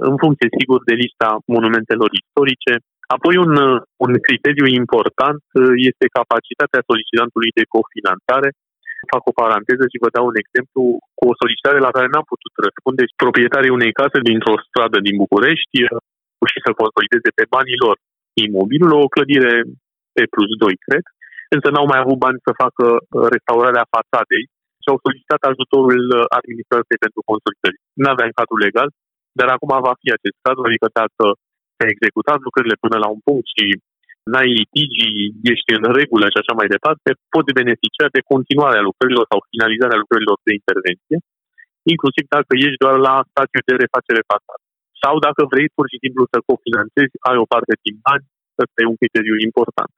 în 0.08 0.14
funcție, 0.22 0.48
sigur, 0.58 0.78
de 0.90 0.96
lista 1.04 1.28
monumentelor 1.54 2.10
istorice. 2.20 2.72
Apoi, 3.16 3.34
un, 3.44 3.52
un 4.04 4.12
criteriu 4.26 4.66
important 4.80 5.42
este 5.90 6.06
capacitatea 6.18 6.86
solicitantului 6.88 7.50
de 7.58 7.64
cofinanțare. 7.74 8.48
Fac 9.12 9.22
o 9.30 9.38
paranteză 9.42 9.84
și 9.88 10.02
vă 10.04 10.08
dau 10.16 10.24
un 10.30 10.38
exemplu 10.42 10.82
cu 11.18 11.24
o 11.30 11.38
solicitare 11.40 11.78
la 11.86 11.94
care 11.96 12.08
n-am 12.10 12.26
putut 12.32 12.52
răspunde. 12.66 13.02
Proprietarii 13.24 13.76
unei 13.78 13.92
case 14.00 14.18
dintr-o 14.30 14.56
stradă 14.66 14.98
din 15.06 15.16
București 15.22 15.76
reușit 16.42 16.62
să 16.66 16.80
consolideze 16.82 17.30
pe 17.38 17.44
banii 17.54 17.82
lor 17.84 17.96
imobilul, 18.46 18.92
o 19.04 19.12
clădire 19.14 19.54
pe 20.16 20.24
plus 20.32 20.50
2, 20.62 20.84
cred, 20.86 21.04
însă 21.54 21.68
n-au 21.70 21.86
mai 21.92 22.00
avut 22.02 22.18
bani 22.24 22.44
să 22.46 22.60
facă 22.64 22.84
uh, 22.96 23.26
restaurarea 23.34 23.90
fațadei 23.94 24.44
și 24.82 24.88
au 24.92 24.98
solicitat 25.04 25.42
ajutorul 25.46 26.02
uh, 26.10 26.20
administrației 26.38 27.02
pentru 27.04 27.20
consolidări. 27.30 27.78
Nu 28.00 28.08
aveam 28.10 28.30
cadrul 28.38 28.60
legal, 28.66 28.88
dar 29.38 29.48
acum 29.52 29.72
va 29.88 29.94
fi 30.00 30.08
acest 30.12 30.36
caz, 30.44 30.56
adică 30.68 30.86
dacă 31.00 31.24
ai 31.80 31.92
executat 31.94 32.38
lucrările 32.46 32.76
până 32.84 32.96
la 33.04 33.08
un 33.14 33.20
punct 33.26 33.46
și 33.54 33.64
n-ai 34.30 34.50
litigii, 34.60 35.16
ești 35.52 35.70
în 35.78 35.84
regulă 36.00 36.26
și 36.32 36.40
așa 36.40 36.54
mai 36.60 36.68
departe, 36.74 37.08
poți 37.34 37.56
beneficia 37.60 38.06
de 38.16 38.26
continuarea 38.32 38.86
lucrărilor 38.88 39.24
sau 39.32 39.38
finalizarea 39.52 40.02
lucrărilor 40.02 40.38
de 40.46 40.52
intervenție, 40.60 41.16
inclusiv 41.92 42.24
dacă 42.36 42.52
ești 42.64 42.82
doar 42.84 42.96
la 43.08 43.14
stadiul 43.30 43.68
de 43.68 43.74
refacere 43.84 44.30
fațadă. 44.32 44.64
Sau 45.02 45.14
dacă 45.26 45.42
vrei 45.52 45.68
pur 45.76 45.86
și 45.92 46.02
simplu 46.04 46.22
să 46.32 46.46
cofinanțezi, 46.48 47.14
ai 47.28 47.36
o 47.44 47.50
parte 47.54 47.74
din 47.86 47.96
bani, 48.06 48.24
ăsta 48.62 48.78
e 48.80 48.92
un 48.92 49.00
criteriu 49.02 49.36
important. 49.48 49.92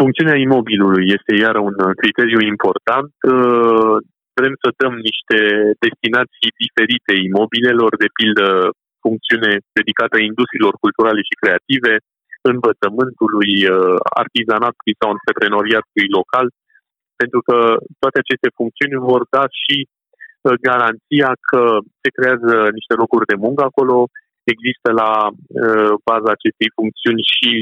Funcțiunea 0.00 0.38
imobilului 0.46 1.04
este 1.16 1.32
iar 1.44 1.56
un 1.68 1.76
criteriu 2.00 2.40
important. 2.52 3.12
Uh, 3.34 3.96
vrem 4.38 4.54
să 4.62 4.68
dăm 4.80 4.94
niște 5.08 5.38
destinații 5.84 6.56
diferite 6.64 7.12
imobilelor, 7.28 7.90
de 8.02 8.08
pildă 8.18 8.46
funcțiune 9.04 9.52
dedicată 9.78 10.16
industriilor 10.30 10.74
culturale 10.84 11.20
și 11.28 11.40
creative, 11.42 11.92
învățământului, 12.52 13.52
uh, 13.64 13.98
artizanatului 14.22 14.94
sau 15.00 15.08
antreprenoriatului 15.16 16.08
local, 16.18 16.46
pentru 17.20 17.40
că 17.46 17.56
toate 18.02 18.18
aceste 18.20 18.48
funcțiuni 18.58 19.04
vor 19.10 19.22
da 19.34 19.44
și 19.62 19.76
uh, 19.84 20.01
garanția 20.68 21.30
că 21.48 21.62
se 22.02 22.08
creează 22.16 22.52
niște 22.78 22.94
locuri 23.02 23.30
de 23.32 23.36
muncă 23.44 23.62
acolo, 23.66 23.96
există 24.54 24.88
la 25.02 25.10
uh, 25.30 25.92
baza 26.08 26.30
acestei 26.34 26.70
funcțiuni 26.78 27.22
și 27.34 27.52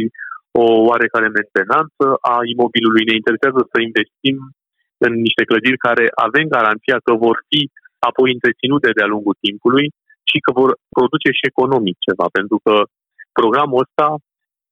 o 0.62 0.66
oarecare 0.90 1.28
mentenanță 1.38 2.04
a 2.32 2.34
imobilului. 2.54 3.08
Ne 3.08 3.14
interesează 3.20 3.60
să 3.72 3.76
investim 3.80 4.37
în 5.04 5.12
niște 5.26 5.42
clădiri 5.50 5.84
care 5.88 6.04
avem 6.26 6.46
garanția 6.56 6.96
că 7.06 7.12
vor 7.26 7.37
fi 7.50 7.60
apoi 8.08 8.28
întreținute 8.37 8.88
de-a 8.96 9.12
lungul 9.14 9.37
timpului 9.46 9.87
și 10.30 10.38
că 10.44 10.50
vor 10.60 10.70
produce 10.96 11.30
și 11.38 11.49
economic 11.52 11.96
ceva, 12.06 12.26
pentru 12.38 12.56
că 12.64 12.75
programul 13.38 13.82
ăsta 13.84 14.08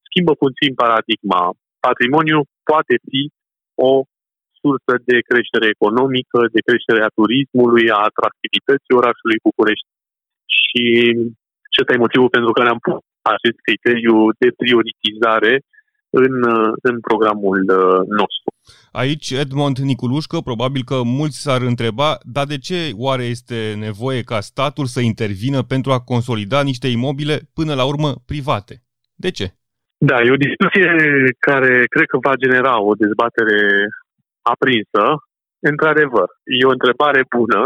schimbă 0.07 0.33
puțin 0.43 0.71
paradigma. 0.83 1.43
Patrimoniul 1.87 2.43
poate 2.69 2.95
fi 3.07 3.21
o 3.89 3.91
sursă 4.61 4.93
de 5.09 5.17
creștere 5.29 5.67
economică, 5.75 6.39
de 6.55 6.61
creștere 6.67 7.01
a 7.03 7.15
turismului, 7.19 7.85
a 7.97 7.99
atractivității 8.09 8.97
orașului 8.99 9.43
București. 9.47 9.89
Și 10.57 10.83
acesta 11.69 11.91
e 11.93 12.05
motivul 12.05 12.35
pentru 12.37 12.51
care 12.57 12.69
am 12.71 12.81
pus 12.87 12.99
acest 13.35 13.57
criteriu 13.67 14.15
de 14.41 14.49
prioritizare 14.61 15.53
în, 16.09 16.33
în 16.89 16.95
programul 16.99 17.59
uh, 17.69 17.99
nostru. 18.19 18.47
Aici 18.91 19.29
Edmond 19.31 19.77
Niculușcă, 19.77 20.37
probabil 20.49 20.83
că 20.83 21.01
mulți 21.03 21.41
s-ar 21.41 21.61
întreba, 21.61 22.17
dar 22.35 22.45
de 22.45 22.57
ce 22.57 22.79
oare 23.05 23.23
este 23.23 23.75
nevoie 23.77 24.21
ca 24.23 24.39
statul 24.39 24.85
să 24.85 24.99
intervină 24.99 25.61
pentru 25.63 25.91
a 25.91 25.99
consolida 26.11 26.61
niște 26.61 26.87
imobile 26.87 27.37
până 27.53 27.73
la 27.73 27.85
urmă 27.85 28.09
private? 28.25 28.75
De 29.15 29.31
ce? 29.31 29.47
Da, 29.97 30.17
e 30.21 30.37
o 30.37 30.45
discuție 30.47 30.89
care 31.39 31.83
cred 31.93 32.07
că 32.11 32.17
va 32.27 32.41
genera 32.43 32.81
o 32.81 32.93
dezbatere 32.93 33.57
aprinsă. 34.53 35.03
Într-adevăr, 35.71 36.27
e 36.59 36.69
o 36.69 36.75
întrebare 36.77 37.21
bună. 37.35 37.61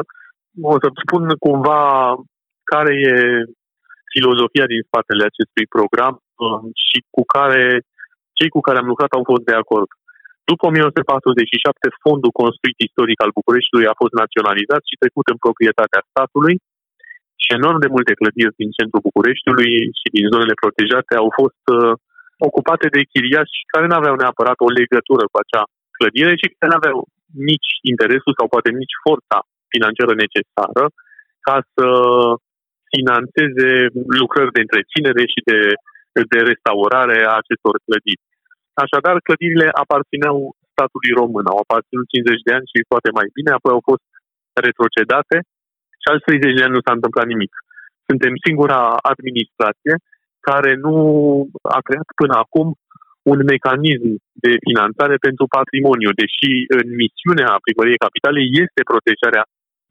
O 0.72 0.74
să 0.84 0.88
spun 1.04 1.24
cumva 1.46 1.82
care 2.72 2.94
e 3.12 3.16
filozofia 4.14 4.66
din 4.74 4.82
spatele 4.88 5.24
acestui 5.28 5.66
program 5.76 6.14
um, 6.44 6.64
și 6.88 6.98
cu 7.16 7.24
care 7.36 7.64
cei 8.38 8.50
cu 8.56 8.62
care 8.68 8.78
am 8.80 8.92
lucrat 8.92 9.12
au 9.16 9.24
fost 9.32 9.44
de 9.50 9.56
acord. 9.62 9.90
După 10.52 10.64
1947, 10.68 12.04
fondul 12.06 12.32
construit 12.42 12.78
istoric 12.88 13.20
al 13.22 13.32
Bucureștiului 13.40 13.92
a 13.92 14.00
fost 14.02 14.14
naționalizat 14.24 14.82
și 14.90 15.00
trecut 15.02 15.26
în 15.34 15.40
proprietatea 15.46 16.02
statului 16.10 16.56
și 17.44 17.50
enorm 17.58 17.80
de 17.84 17.94
multe 17.96 18.14
clădiri 18.20 18.60
din 18.62 18.70
centrul 18.78 19.06
Bucureștiului 19.10 19.72
și 20.00 20.08
din 20.16 20.26
zonele 20.32 20.56
protejate 20.62 21.14
au 21.24 21.30
fost 21.40 21.64
uh, 21.78 21.94
ocupate 22.48 22.88
de 22.96 23.02
chiriași 23.12 23.58
care 23.74 23.86
nu 23.88 23.98
aveau 23.98 24.16
neapărat 24.22 24.58
o 24.68 24.70
legătură 24.80 25.24
cu 25.32 25.38
acea 25.44 25.64
clădire 26.04 26.34
și 26.42 26.48
care 26.60 26.70
nu 26.72 26.80
aveau 26.82 27.00
nici 27.52 27.72
interesul 27.92 28.34
sau 28.40 28.48
poate 28.54 28.70
nici 28.82 28.96
forța 29.06 29.38
financiară 29.74 30.14
necesară 30.24 30.84
ca 31.48 31.58
să 31.74 31.88
financeze 32.94 33.70
lucrări 34.22 34.56
de 34.56 34.66
întreținere 34.66 35.24
și 35.34 35.40
de, 35.50 35.60
de 36.32 36.40
restaurare 36.52 37.18
a 37.30 37.34
acestor 37.42 37.76
clădiri. 37.86 38.26
Așadar, 38.84 39.16
clădirile 39.28 39.68
aparțineau 39.84 40.38
statului 40.74 41.14
român, 41.20 41.46
au 41.50 41.60
aparținut 41.62 42.08
50 42.10 42.48
de 42.48 42.54
ani 42.58 42.72
și 42.72 42.90
poate 42.92 43.10
mai 43.20 43.28
bine, 43.38 43.52
apoi 43.54 43.72
au 43.76 43.84
fost 43.90 44.06
retrocedate 44.66 45.38
și 46.02 46.08
alți 46.10 46.28
30 46.28 46.58
de 46.58 46.64
ani 46.66 46.76
nu 46.78 46.86
s-a 46.86 46.98
întâmplat 46.98 47.28
nimic. 47.34 47.54
Suntem 48.10 48.34
singura 48.46 48.80
administrație 49.12 49.94
care 50.50 50.72
nu 50.86 50.96
a 51.78 51.80
creat 51.88 52.10
până 52.22 52.34
acum 52.44 52.68
un 53.32 53.40
mecanism 53.54 54.10
de 54.46 54.52
finanțare 54.68 55.16
pentru 55.26 55.46
patrimoniu, 55.58 56.12
deși 56.22 56.52
în 56.80 56.86
misiunea 57.02 57.52
primăriei 57.66 58.04
capitalei 58.06 58.48
este 58.64 58.82
protejarea 58.92 59.44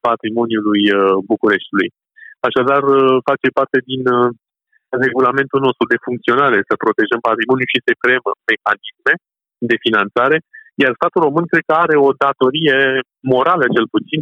patrimoniului 0.09 0.83
uh, 0.91 0.99
Bucureștiului. 1.33 1.89
Așadar, 2.49 2.83
uh, 2.97 3.17
face 3.29 3.49
parte 3.59 3.79
din 3.91 4.03
uh, 4.19 4.29
regulamentul 5.05 5.61
nostru 5.67 5.85
de 5.93 6.03
funcționare 6.07 6.59
să 6.69 6.83
protejăm 6.85 7.21
patrimoniul 7.31 7.73
și 7.73 7.85
să 7.87 7.93
creăm 8.03 8.25
mecanisme 8.51 9.13
de 9.71 9.77
finanțare, 9.85 10.37
iar 10.83 10.93
statul 10.95 11.25
român 11.27 11.47
cred 11.51 11.65
că 11.69 11.75
are 11.85 11.97
o 12.07 12.11
datorie 12.25 12.79
morală, 13.33 13.65
cel 13.77 13.87
puțin, 13.95 14.21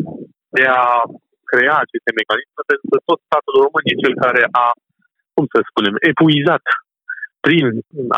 de 0.57 0.65
a 0.83 0.85
crea 1.51 1.77
aceste 1.85 2.11
mecanisme, 2.21 2.63
pentru 2.71 2.87
că 2.91 2.97
tot 3.09 3.19
statul 3.29 3.55
român 3.65 3.85
e 3.87 4.03
cel 4.05 4.15
care 4.25 4.43
a, 4.65 4.67
cum 5.35 5.45
să 5.53 5.59
spunem, 5.71 5.95
epuizat 6.11 6.65
prin 7.47 7.65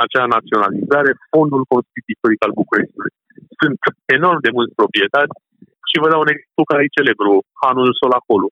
acea 0.05 0.27
naționalizare 0.37 1.11
fondul 1.33 1.63
construit 1.73 2.07
istoric 2.15 2.41
al 2.47 2.53
Bucureștiului. 2.61 3.13
Sunt 3.61 3.79
enorm 4.19 4.41
de 4.47 4.55
mulți 4.57 4.79
proprietari 4.81 5.33
și 5.89 6.01
vă 6.03 6.09
dau 6.13 6.21
un 6.25 6.33
exemplu 6.35 6.71
care 6.71 6.83
e 6.85 6.97
celebru, 6.99 7.33
Hanul 7.63 7.91
Solacolu, 8.01 8.49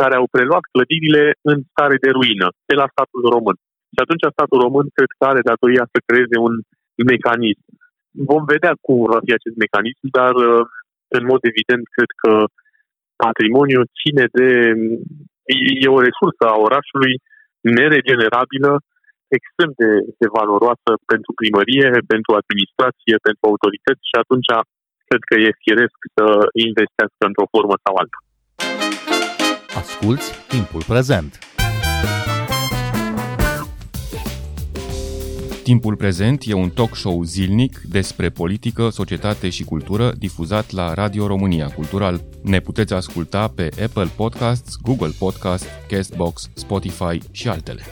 care 0.00 0.14
au 0.20 0.26
preluat 0.34 0.64
clădirile 0.74 1.24
în 1.50 1.58
stare 1.70 1.96
de 2.04 2.10
ruină 2.16 2.46
de 2.70 2.76
la 2.80 2.86
statul 2.94 3.22
român. 3.34 3.56
Și 3.94 4.00
atunci 4.04 4.34
statul 4.36 4.58
român 4.66 4.86
cred 4.96 5.10
că 5.18 5.22
are 5.26 5.42
datoria 5.52 5.84
să 5.92 5.98
creeze 6.06 6.36
un 6.46 6.54
mecanism. 7.12 7.66
Vom 8.30 8.42
vedea 8.54 8.72
cum 8.86 8.98
va 9.14 9.20
fi 9.26 9.32
acest 9.34 9.56
mecanism, 9.64 10.04
dar 10.18 10.34
în 11.16 11.24
mod 11.30 11.40
evident 11.52 11.84
cred 11.96 12.10
că 12.22 12.32
patrimoniul 13.24 13.84
ține 14.00 14.24
de... 14.38 14.48
e 15.84 15.96
o 15.96 16.04
resursă 16.08 16.42
a 16.48 16.62
orașului 16.66 17.14
neregenerabilă, 17.78 18.72
extrem 19.38 19.70
de, 19.80 19.90
de 20.20 20.28
valoroasă 20.38 20.90
pentru 21.12 21.30
primărie, 21.40 21.88
pentru 22.14 22.30
administrație, 22.40 23.16
pentru 23.26 23.44
autorități 23.50 24.08
și 24.10 24.16
atunci 24.22 24.50
cred 25.08 25.22
că 25.28 25.34
e 25.46 25.62
firesc 25.66 25.98
să 26.16 26.26
investească 26.68 27.22
într-o 27.30 27.50
formă 27.54 27.76
sau 27.84 27.94
alta. 28.02 28.18
Asculți 29.82 30.28
timpul 30.54 30.82
prezent! 30.92 31.32
Timpul 35.70 35.96
prezent 35.96 36.42
e 36.46 36.52
un 36.54 36.70
talk 36.70 36.94
show 36.94 37.22
zilnic 37.22 37.78
despre 37.78 38.28
politică, 38.28 38.88
societate 38.88 39.48
și 39.50 39.64
cultură 39.64 40.12
difuzat 40.18 40.70
la 40.70 40.94
Radio 40.94 41.26
România 41.26 41.66
Cultural. 41.66 42.20
Ne 42.42 42.60
puteți 42.60 42.94
asculta 42.94 43.48
pe 43.48 43.68
Apple 43.84 44.08
Podcasts, 44.16 44.76
Google 44.82 45.12
Podcasts, 45.18 45.66
Castbox, 45.88 46.50
Spotify 46.54 47.18
și 47.32 47.48
altele. 47.48 47.82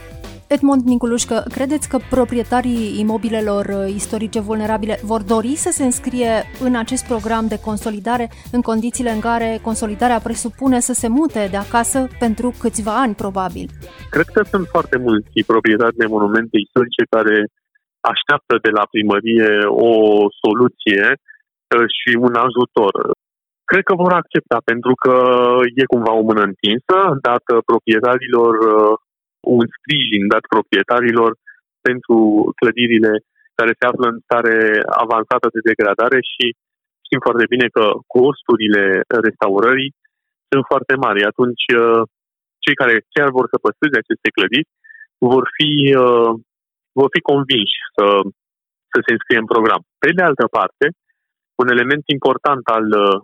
Edmond 0.55 0.81
Niculușcă, 0.93 1.37
credeți 1.57 1.89
că 1.89 1.97
proprietarii 2.17 2.99
imobilelor 3.03 3.65
uh, 3.65 3.93
istorice 3.99 4.39
vulnerabile 4.49 4.95
vor 5.11 5.21
dori 5.33 5.53
să 5.65 5.69
se 5.77 5.83
înscrie 5.89 6.33
în 6.67 6.73
acest 6.83 7.03
program 7.11 7.45
de 7.53 7.59
consolidare 7.69 8.25
în 8.55 8.61
condițiile 8.69 9.11
în 9.17 9.21
care 9.29 9.49
consolidarea 9.69 10.19
presupune 10.27 10.79
să 10.79 10.93
se 11.01 11.07
mute 11.19 11.41
de 11.53 11.59
acasă 11.65 11.99
pentru 12.23 12.47
câțiva 12.63 12.93
ani, 13.03 13.19
probabil? 13.23 13.67
Cred 14.15 14.27
că 14.35 14.41
sunt 14.51 14.65
foarte 14.75 14.97
mulți 15.07 15.37
proprietari 15.51 15.99
de 16.01 16.11
monumente 16.15 16.55
istorice 16.65 17.03
care 17.15 17.37
așteaptă 18.13 18.53
de 18.65 18.71
la 18.77 18.83
primărie 18.93 19.51
o 19.89 19.93
soluție 20.43 21.03
uh, 21.13 21.85
și 21.97 22.11
un 22.27 22.33
ajutor. 22.47 22.93
Cred 23.71 23.83
că 23.89 23.95
vor 24.03 24.13
accepta, 24.21 24.57
pentru 24.71 24.93
că 25.03 25.15
e 25.81 25.93
cumva 25.93 26.13
o 26.19 26.25
mână 26.29 26.43
întinsă, 26.51 26.97
dată 27.27 27.53
proprietarilor 27.71 28.53
uh, 28.73 28.93
un 29.57 29.65
sprijin 29.75 30.23
dat 30.33 30.43
proprietarilor 30.53 31.31
pentru 31.87 32.17
clădirile 32.59 33.13
care 33.59 33.71
se 33.79 33.85
află 33.89 34.05
în 34.09 34.19
stare 34.25 34.57
avansată 35.03 35.47
de 35.55 35.65
degradare 35.69 36.19
și 36.31 36.45
știm 37.05 37.21
foarte 37.27 37.45
bine 37.53 37.67
că 37.75 37.85
costurile 38.17 38.83
restaurării 39.27 39.91
sunt 40.49 40.63
foarte 40.71 40.95
mari. 41.05 41.21
Atunci, 41.31 41.65
uh, 41.81 42.01
cei 42.63 42.75
care 42.81 42.95
chiar 43.13 43.29
vor 43.37 43.45
să 43.51 43.63
păstreze 43.65 43.97
aceste 43.99 44.29
clădiri 44.35 44.71
vor 45.31 45.43
fi, 45.57 45.71
uh, 46.05 46.31
vor 46.99 47.09
fi 47.15 47.21
convinși 47.31 47.77
să, 47.95 48.05
să 48.91 48.97
se 49.05 49.11
înscrie 49.13 49.41
în 49.41 49.51
program. 49.53 49.81
Pe 50.03 50.09
de 50.17 50.23
altă 50.29 50.45
parte, 50.57 50.85
un 51.61 51.67
element 51.75 52.03
important 52.17 52.63
al 52.77 52.87
uh, 53.05 53.17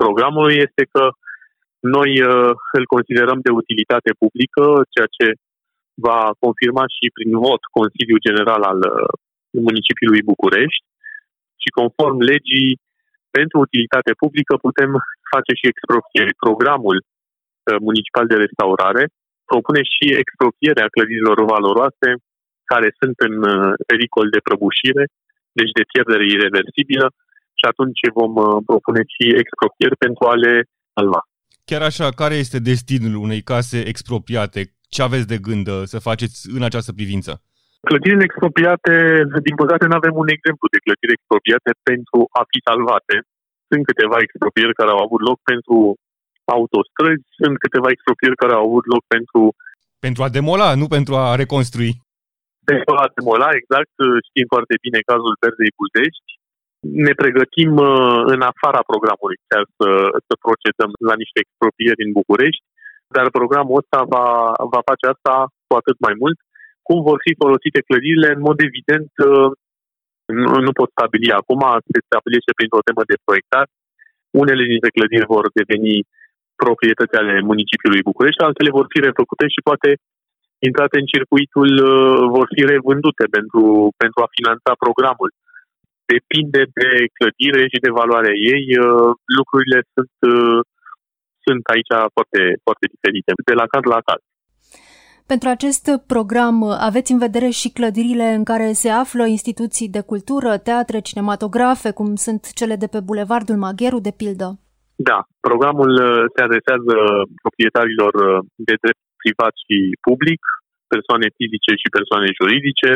programului 0.00 0.56
este 0.66 0.82
că 0.94 1.04
noi 1.96 2.10
îl 2.78 2.84
considerăm 2.94 3.38
de 3.46 3.52
utilitate 3.62 4.10
publică, 4.22 4.64
ceea 4.94 5.08
ce 5.16 5.26
va 6.08 6.20
confirma 6.44 6.84
și 6.96 7.06
prin 7.16 7.30
vot 7.44 7.62
Consiliul 7.78 8.24
General 8.26 8.62
al 8.72 8.80
uh, 8.84 8.92
municipiului 9.68 10.22
București 10.32 10.86
și 11.62 11.68
conform 11.78 12.18
legii 12.32 12.70
pentru 13.36 13.56
utilitate 13.66 14.12
publică 14.22 14.54
putem 14.66 14.90
face 15.32 15.52
și 15.60 15.70
expropriere. 15.72 16.32
Programul 16.44 16.96
uh, 17.02 17.78
municipal 17.88 18.26
de 18.32 18.42
restaurare 18.44 19.04
propune 19.50 19.82
și 19.94 20.04
expropierea 20.22 20.92
clădirilor 20.94 21.38
valoroase 21.54 22.08
care 22.72 22.88
sunt 23.00 23.16
în 23.28 23.34
uh, 23.52 23.72
pericol 23.90 24.26
de 24.34 24.44
prăbușire, 24.46 25.04
deci 25.58 25.72
de 25.78 25.88
pierdere 25.92 26.24
irreversibilă 26.34 27.06
și 27.58 27.64
atunci 27.72 28.02
vom 28.20 28.32
propune 28.70 29.02
și 29.14 29.24
expropieri 29.42 29.96
pentru 30.04 30.22
a 30.32 30.34
le 30.44 30.54
salva. 30.94 31.22
Chiar 31.64 31.82
așa, 31.82 32.08
care 32.22 32.34
este 32.44 32.58
destinul 32.72 33.14
unei 33.26 33.42
case 33.52 33.78
expropiate? 33.92 34.60
Ce 34.94 35.00
aveți 35.02 35.30
de 35.32 35.38
gând 35.46 35.66
uh, 35.68 35.82
să 35.92 36.06
faceți 36.08 36.36
în 36.56 36.62
această 36.68 36.92
privință? 36.98 37.32
Clădirile 37.88 38.24
expropiate, 38.28 38.94
din 39.48 39.56
păcate, 39.62 39.84
nu 39.86 39.98
avem 40.00 40.14
un 40.22 40.28
exemplu 40.36 40.66
de 40.74 40.82
clădiri 40.84 41.16
expropiate 41.18 41.70
pentru 41.90 42.18
a 42.40 42.42
fi 42.50 42.58
salvate. 42.68 43.16
Sunt 43.70 43.82
câteva 43.90 44.18
expropieri 44.26 44.78
care 44.80 44.90
au 44.94 45.00
avut 45.06 45.22
loc 45.28 45.38
pentru 45.52 45.76
autostrăzi, 46.56 47.24
sunt 47.40 47.54
câteva 47.64 47.88
expropieri 47.90 48.40
care 48.42 48.54
au 48.54 48.64
avut 48.68 48.86
loc 48.94 49.02
pentru... 49.14 49.40
Pentru 50.06 50.22
a 50.24 50.34
demola, 50.38 50.68
nu 50.80 50.86
pentru 50.96 51.12
a 51.22 51.26
reconstrui. 51.42 51.92
Pentru 52.70 52.92
a 53.02 53.04
demola, 53.16 53.48
exact. 53.60 53.94
Știm 54.28 54.46
foarte 54.54 54.74
bine 54.84 54.98
cazul 55.10 55.38
Berzei 55.42 55.76
Buzești. 55.80 56.30
Ne 57.06 57.12
pregătim 57.22 57.72
uh, 57.90 58.20
în 58.34 58.40
afara 58.52 58.82
programului 58.90 59.38
chiar 59.48 59.64
să, 59.78 59.88
să 60.26 60.34
procedăm 60.46 60.90
la 61.10 61.14
niște 61.22 61.38
expropieri 61.44 62.04
în 62.06 62.12
București, 62.20 62.66
dar 63.16 63.36
programul 63.38 63.80
ăsta 63.82 63.98
va, 64.14 64.26
va 64.72 64.80
face 64.90 65.04
asta 65.14 65.34
cu 65.66 65.74
atât 65.80 65.96
mai 66.06 66.14
mult. 66.22 66.38
Cum 66.88 66.98
vor 67.08 67.18
fi 67.24 67.32
folosite 67.42 67.80
clădirile, 67.88 68.28
în 68.36 68.42
mod 68.48 68.58
evident, 68.68 69.10
uh, 69.30 69.50
nu, 70.42 70.50
nu 70.66 70.72
pot 70.78 70.88
stabili 70.90 71.38
acum, 71.40 71.60
se 71.92 71.98
stabilește 72.08 72.52
printr-o 72.58 72.86
temă 72.88 73.02
de 73.10 73.16
proiectat. 73.26 73.68
Unele 74.42 74.64
dintre 74.72 74.90
clădiri 74.96 75.32
vor 75.34 75.44
deveni 75.60 75.94
proprietăți 76.62 77.18
ale 77.20 77.34
municipiului 77.50 78.06
București, 78.10 78.44
altele 78.46 78.70
vor 78.78 78.86
fi 78.92 78.98
refăcute 79.08 79.46
și 79.54 79.66
poate 79.68 79.88
intrate 80.68 80.96
în 80.98 81.06
circuitul, 81.14 81.70
uh, 81.92 82.20
vor 82.36 82.46
fi 82.54 82.62
revândute 82.74 83.24
pentru, 83.36 83.62
pentru 84.02 84.18
a 84.22 84.32
finanța 84.36 84.72
programul. 84.84 85.30
Depinde 86.12 86.62
de 86.78 86.88
clădire 87.16 87.62
și 87.72 87.82
de 87.84 87.96
valoarea 88.00 88.36
ei, 88.54 88.64
uh, 88.76 89.10
lucrurile 89.38 89.78
sunt, 89.94 90.14
uh, 90.32 90.58
sunt 91.46 91.62
aici 91.74 91.92
foarte, 92.16 92.40
foarte 92.66 92.86
diferite, 92.94 93.30
de 93.50 93.54
la 93.60 93.66
caz 93.72 93.84
la 93.94 94.00
caz. 94.08 94.20
Pentru 95.32 95.48
acest 95.56 95.84
program 96.12 96.56
aveți 96.88 97.12
în 97.12 97.20
vedere 97.26 97.50
și 97.60 97.68
clădirile 97.78 98.28
în 98.38 98.44
care 98.50 98.68
se 98.82 98.90
află 99.02 99.24
instituții 99.36 99.88
de 99.96 100.02
cultură, 100.10 100.50
teatre, 100.68 100.98
cinematografe, 101.08 101.90
cum 101.98 102.08
sunt 102.26 102.42
cele 102.58 102.76
de 102.82 102.88
pe 102.92 103.00
Bulevardul 103.08 103.58
Magheru, 103.64 103.98
de 104.08 104.14
pildă? 104.20 104.46
Da, 105.08 105.18
programul 105.48 105.92
uh, 106.08 106.22
se 106.34 106.40
adresează 106.46 106.94
proprietarilor 107.44 108.12
uh, 108.28 108.38
de 108.68 108.74
drept 108.82 109.04
privat 109.22 109.54
și 109.64 109.76
public, 110.08 110.42
persoane 110.94 111.26
fizice 111.38 111.72
și 111.82 111.94
persoane 111.96 112.28
juridice. 112.40 112.90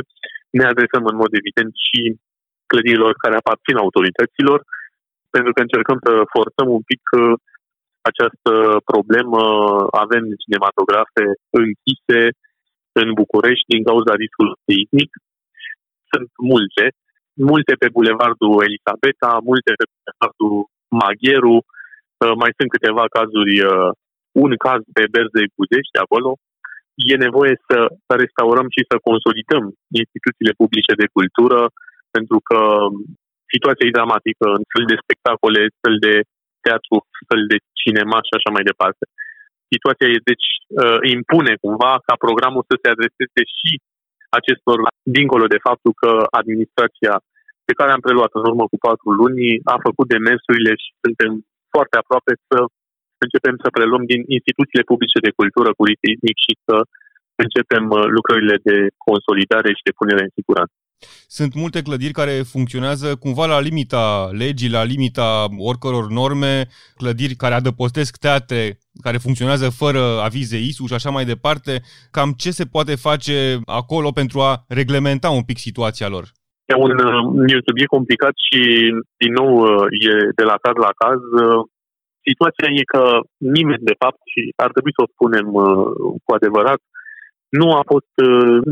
Ne 0.58 0.64
adresăm 0.72 1.02
în 1.10 1.16
mod 1.22 1.32
evident 1.40 1.72
și 1.86 2.00
clădirilor 2.70 3.12
care 3.22 3.36
aparțin 3.38 3.76
autorităților, 3.84 4.58
pentru 5.34 5.50
că 5.52 5.60
încercăm 5.62 5.98
să 6.06 6.12
forțăm 6.36 6.68
un 6.78 6.84
pic 6.90 7.02
uh, 7.10 7.34
această 8.10 8.52
problemă. 8.90 9.42
Avem 10.04 10.24
cinematografe 10.42 11.24
închise 11.62 12.22
în 13.00 13.08
București 13.20 13.70
din 13.72 13.82
cauza 13.88 14.12
riscului 14.22 14.60
seismic. 14.66 15.10
Sunt 16.10 16.30
multe, 16.52 16.84
multe 17.50 17.72
pe 17.82 17.88
Bulevardul 17.96 18.64
Elisabeta, 18.66 19.32
multe 19.50 19.70
pe 19.78 19.86
Bulevardul 19.92 20.54
Magheru, 21.00 21.58
Uh, 22.22 22.34
mai 22.42 22.52
sunt 22.58 22.70
câteva 22.76 23.04
cazuri, 23.16 23.54
uh, 23.72 23.90
un 24.44 24.52
caz 24.64 24.80
pe 24.96 25.04
Berzei 25.14 25.54
Buzești 25.58 25.96
acolo. 26.04 26.30
E 27.10 27.24
nevoie 27.26 27.54
să 27.68 27.78
restaurăm 28.22 28.68
și 28.76 28.82
să 28.90 29.06
consolidăm 29.08 29.64
instituțiile 30.02 30.54
publice 30.60 30.92
de 31.02 31.08
cultură, 31.16 31.60
pentru 32.16 32.38
că 32.48 32.60
situația 33.54 33.86
e 33.86 33.98
dramatică 33.98 34.46
în 34.58 34.64
fel 34.72 34.84
de 34.90 35.00
spectacole, 35.02 35.60
fel 35.84 35.96
de 36.06 36.14
teatru, 36.66 36.94
fel 37.30 37.42
de 37.52 37.58
cinema 37.82 38.18
și 38.26 38.32
așa 38.38 38.50
mai 38.56 38.64
departe. 38.70 39.04
Situația 39.74 40.08
e, 40.10 40.28
deci, 40.30 40.48
uh, 40.82 40.98
impune 41.16 41.52
cumva 41.64 41.92
ca 42.06 42.14
programul 42.24 42.62
să 42.70 42.74
se 42.78 42.88
adreseze 42.94 43.42
și 43.58 43.70
acestor, 44.38 44.78
dincolo 45.18 45.46
de 45.54 45.64
faptul 45.68 45.92
că 46.02 46.10
administrația 46.40 47.14
pe 47.68 47.76
care 47.78 47.90
am 47.92 48.04
preluat 48.06 48.32
în 48.38 48.44
urmă 48.50 48.64
cu 48.72 48.78
patru 48.86 49.08
luni 49.20 49.44
a 49.74 49.76
făcut 49.86 50.06
demersurile 50.14 50.72
și 50.82 50.90
suntem 51.04 51.32
foarte 51.74 51.96
aproape 51.98 52.32
să 52.48 52.58
începem 53.24 53.54
să 53.62 53.74
preluăm 53.76 54.04
din 54.12 54.20
instituțiile 54.36 54.88
publice 54.90 55.18
de 55.26 55.36
cultură 55.38 55.70
cu 55.76 55.82
ritmic 55.90 56.36
și 56.46 56.52
să 56.66 56.76
începem 57.44 57.84
uh, 57.90 58.04
lucrările 58.16 58.56
de 58.68 58.76
consolidare 59.08 59.70
și 59.78 59.86
de 59.88 59.96
punere 60.00 60.22
în 60.26 60.32
siguranță. 60.38 60.76
Sunt 61.28 61.54
multe 61.54 61.82
clădiri 61.82 62.12
care 62.12 62.42
funcționează 62.54 63.16
cumva 63.16 63.46
la 63.46 63.60
limita 63.60 64.28
legii, 64.32 64.70
la 64.70 64.84
limita 64.84 65.46
oricăror 65.58 66.06
norme, 66.10 66.66
clădiri 66.96 67.34
care 67.34 67.54
adăpostesc 67.54 68.16
teatre, 68.16 68.78
care 69.02 69.16
funcționează 69.16 69.70
fără 69.70 70.20
avize 70.28 70.56
ISU 70.56 70.86
și 70.86 70.94
așa 70.94 71.10
mai 71.10 71.24
departe. 71.24 71.82
Cam 72.10 72.30
ce 72.32 72.50
se 72.50 72.64
poate 72.64 72.94
face 72.96 73.58
acolo 73.64 74.10
pentru 74.10 74.40
a 74.40 74.64
reglementa 74.68 75.30
un 75.30 75.42
pic 75.42 75.58
situația 75.58 76.08
lor? 76.08 76.24
E 76.72 76.74
un, 76.74 76.90
uh, 76.90 77.22
e 77.50 77.58
un 77.60 77.66
subiect 77.68 77.92
complicat 77.96 78.34
și, 78.46 78.60
din 79.22 79.32
nou, 79.40 79.52
uh, 79.64 79.84
e 80.08 80.12
de 80.40 80.44
la 80.50 80.56
caz 80.64 80.76
la 80.86 80.92
caz. 81.02 81.20
Uh, 81.42 81.60
situația 82.28 82.68
e 82.80 82.92
că 82.94 83.02
nimeni, 83.56 83.88
de 83.90 83.96
fapt, 84.02 84.20
și 84.32 84.40
ar 84.64 84.70
trebui 84.74 84.92
să 84.96 85.02
o 85.02 85.12
spunem 85.14 85.46
cu 86.24 86.30
adevărat, 86.38 86.80
nu 87.60 87.66
a 87.80 87.82
fost, 87.92 88.12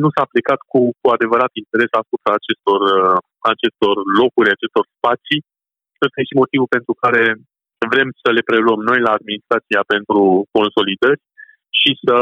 nu 0.03 0.09
s-a 0.15 0.23
aplicat 0.27 0.61
cu, 0.73 0.81
cu 1.01 1.07
adevărat 1.17 1.53
interes 1.63 1.93
asupra 2.03 2.33
acestor, 2.37 2.81
acestor 3.53 3.95
locuri, 4.21 4.55
acestor 4.57 4.85
spații. 4.97 5.41
Ăsta 6.05 6.19
e 6.21 6.31
și 6.31 6.41
motivul 6.43 6.75
pentru 6.77 6.93
care 7.03 7.23
vrem 7.93 8.09
să 8.23 8.29
le 8.37 8.47
preluăm 8.49 8.81
noi 8.91 9.01
la 9.07 9.13
administrația 9.19 9.81
pentru 9.93 10.21
consolidări 10.57 11.21
și 11.81 11.91
să 12.05 12.17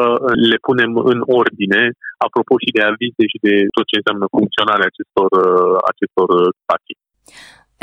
le 0.50 0.58
punem 0.66 0.90
în 1.12 1.20
ordine, 1.40 1.82
apropo 2.26 2.54
și 2.62 2.74
de 2.76 2.82
avize 2.90 3.24
și 3.32 3.38
de 3.46 3.54
tot 3.76 3.86
ce 3.90 3.96
înseamnă 4.00 4.26
funcționarea 4.36 4.90
acestor, 4.92 5.30
uh, 5.44 5.76
acestor 5.92 6.28
uh, 6.40 6.50
spații. 6.62 6.96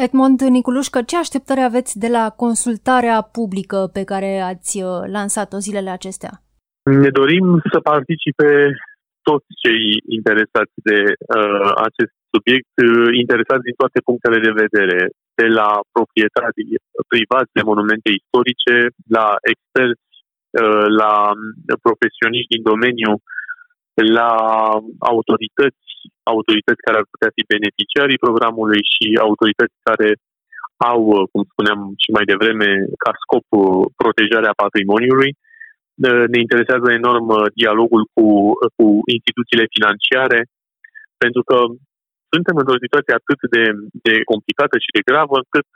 Edmond 0.06 0.40
Niculușcă, 0.58 1.00
ce 1.02 1.16
așteptări 1.18 1.68
aveți 1.70 1.94
de 2.04 2.10
la 2.18 2.26
consultarea 2.44 3.18
publică 3.22 3.80
pe 3.94 4.04
care 4.12 4.32
ați 4.52 4.74
uh, 4.84 4.90
lansat-o 5.16 5.58
zilele 5.58 5.90
acestea? 5.90 6.34
Ne 6.84 7.10
dorim 7.20 7.46
să 7.72 7.80
participe 7.80 8.50
toți 9.22 9.50
cei 9.64 9.84
interesați 10.18 10.76
de 10.90 11.00
uh, 11.38 11.72
acest 11.88 12.16
subiect, 12.34 12.74
uh, 12.86 13.10
interesați 13.24 13.68
din 13.68 13.78
toate 13.82 14.00
punctele 14.08 14.40
de 14.48 14.54
vedere, 14.64 15.00
de 15.40 15.48
la 15.60 15.70
proprietarii 15.96 16.72
privați 17.14 17.52
de 17.58 17.64
monumente 17.70 18.10
istorice, 18.20 18.76
la 19.16 19.28
experți 19.52 20.10
Uh, 20.50 20.86
la 21.02 21.14
profesioniști 21.86 22.54
din 22.56 22.64
domeniu, 22.72 23.12
la 24.20 24.32
autorități, 25.12 25.88
autorități 26.34 26.84
care 26.86 26.98
ar 27.00 27.08
putea 27.14 27.32
fi 27.36 27.52
beneficiarii 27.56 28.24
programului 28.26 28.82
și 28.94 29.06
autorități 29.28 29.76
care 29.88 30.10
au, 30.92 31.02
uh, 31.16 31.24
cum 31.32 31.42
spuneam 31.52 31.80
și 32.04 32.10
mai 32.18 32.26
devreme, 32.32 32.70
ca 33.04 33.12
scop 33.24 33.46
uh, 33.50 33.86
protejarea 34.02 34.62
patrimoniului. 34.64 35.32
Ne 36.34 36.40
interesează 36.46 36.88
enorm 37.00 37.28
dialogul 37.62 38.04
cu, 38.14 38.26
cu 38.78 38.86
instituțiile 39.16 39.66
financiare, 39.76 40.40
pentru 41.24 41.42
că 41.50 41.58
suntem 42.34 42.56
într-o 42.62 42.84
situație 42.84 43.14
atât 43.20 43.40
de, 43.56 43.64
de 44.06 44.14
complicată 44.32 44.76
și 44.86 44.96
de 44.96 45.06
gravă, 45.10 45.36
încât 45.44 45.70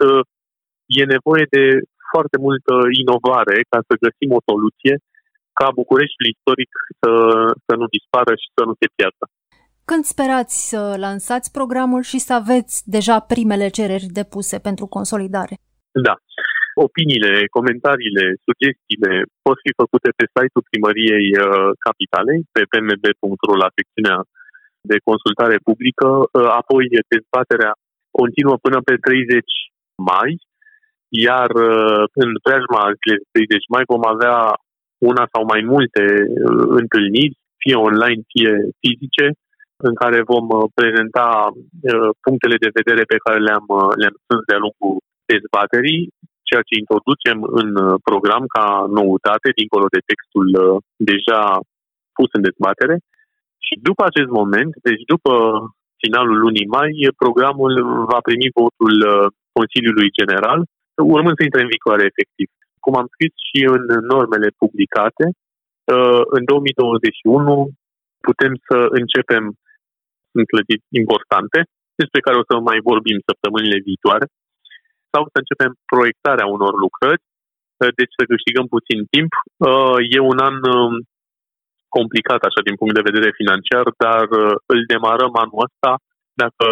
e 1.00 1.14
nevoie 1.16 1.46
de 1.56 1.64
foarte 2.14 2.38
multă 2.46 2.74
inovare 3.04 3.58
ca 3.72 3.80
să 3.88 4.04
găsim 4.06 4.30
o 4.38 4.46
soluție 4.50 4.94
ca 5.60 5.68
Bucureștiul 5.80 6.32
istoric 6.34 6.72
să, 7.02 7.12
să 7.66 7.74
nu 7.80 7.86
dispară 7.96 8.34
și 8.42 8.48
să 8.56 8.62
nu 8.68 8.74
se 8.80 8.88
piardă. 8.96 9.26
Când 9.90 10.04
sperați 10.14 10.56
să 10.72 10.82
lansați 11.06 11.52
programul 11.58 12.04
și 12.12 12.20
să 12.28 12.34
aveți 12.42 12.76
deja 12.96 13.18
primele 13.34 13.68
cereri 13.78 14.08
depuse 14.22 14.56
pentru 14.68 14.86
consolidare? 14.96 15.56
Da. 16.08 16.16
Opiniile, 16.88 17.34
comentariile, 17.58 18.26
sugestiile 18.46 19.14
pot 19.46 19.58
fi 19.64 19.72
făcute 19.82 20.10
pe 20.18 20.26
site-ul 20.34 20.68
Primăriei 20.70 21.28
uh, 21.36 21.70
Capitalei, 21.86 22.40
pe 22.56 22.62
pmb.ro 22.72 23.56
la 23.64 23.70
secțiunea 23.78 24.20
de 24.92 24.98
consultare 25.10 25.58
publică, 25.68 26.08
uh, 26.22 26.50
apoi 26.62 26.84
dezbaterea 27.14 27.74
continuă 28.20 28.56
până 28.66 28.78
pe 28.88 28.96
30 28.96 29.46
mai 30.12 30.32
iar 31.28 31.50
uh, 31.70 32.04
în 32.22 32.30
preajma 32.44 32.84
zilei 33.02 33.52
deci 33.54 33.68
mai 33.74 33.84
vom 33.92 34.04
avea 34.14 34.38
una 35.10 35.26
sau 35.34 35.44
mai 35.54 35.62
multe 35.74 36.04
uh, 36.06 36.66
întâlniri, 36.82 37.38
fie 37.62 37.76
online, 37.88 38.22
fie 38.32 38.52
fizice, 38.82 39.26
în 39.88 39.94
care 40.02 40.30
vom 40.34 40.46
uh, 40.50 40.64
prezenta 40.78 41.28
punctele 42.26 42.58
de 42.64 42.76
vedere 42.80 43.04
pe 43.12 43.22
care 43.24 43.40
le-am, 43.48 43.66
le-am 44.02 44.16
strâns 44.22 44.44
de-a 44.50 44.64
lungul 44.66 44.94
dezbaterii, 45.32 46.02
ceea 46.50 46.64
ce 46.68 46.82
introducem 46.84 47.38
în 47.60 47.70
program 48.10 48.44
ca 48.56 48.66
noutate, 49.00 49.48
dincolo 49.60 49.88
de 49.96 50.06
textul 50.10 50.48
deja 51.12 51.42
pus 52.18 52.30
în 52.38 52.46
dezbatere. 52.48 52.96
Și 53.66 53.74
după 53.88 54.02
acest 54.06 54.30
moment, 54.40 54.72
deci 54.88 55.04
după 55.14 55.34
finalul 56.04 56.38
lunii 56.46 56.72
mai, 56.78 56.92
programul 57.24 57.74
va 58.12 58.20
primi 58.28 58.56
votul 58.62 58.96
Consiliului 59.58 60.10
General 60.20 60.60
urmând 61.18 61.36
să 61.38 61.44
intre 61.44 61.62
în 61.64 61.74
vigoare 61.76 62.04
efectiv. 62.12 62.48
Cum 62.84 62.94
am 63.02 63.08
scris 63.14 63.34
și 63.48 63.60
în 63.76 63.84
normele 64.14 64.50
publicate, 64.62 65.26
uh, 65.96 66.24
în 66.38 66.44
2021 66.46 67.70
putem 68.28 68.52
să 68.68 68.78
începem 69.00 69.44
în 70.38 70.44
clădiri 70.52 70.86
importante, 71.02 71.60
despre 72.02 72.20
care 72.26 72.38
o 72.38 72.48
să 72.50 72.54
mai 72.70 72.80
vorbim 72.90 73.18
săptămânile 73.30 73.80
viitoare, 73.88 74.26
sau 75.14 75.24
să 75.32 75.38
începem 75.40 75.72
proiectarea 75.94 76.48
unor 76.56 76.74
lucrări, 76.86 77.24
deci 78.00 78.14
să 78.18 78.32
câștigăm 78.32 78.68
puțin 78.76 79.00
timp. 79.14 79.32
E 80.16 80.20
un 80.32 80.40
an 80.50 80.56
um, 80.76 80.94
complicat 81.98 82.42
așa 82.46 82.62
din 82.68 82.76
punct 82.80 82.94
de 82.96 83.08
vedere 83.10 83.40
financiar, 83.40 83.86
dar 84.04 84.26
îl 84.74 84.80
demarăm 84.94 85.34
anul 85.44 85.64
ăsta 85.68 85.92
dacă 86.44 86.66